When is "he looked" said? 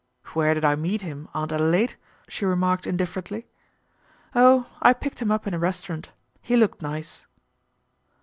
6.41-6.81